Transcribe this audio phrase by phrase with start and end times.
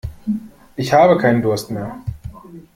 [0.77, 2.01] Ich habe keinen Durst mehr.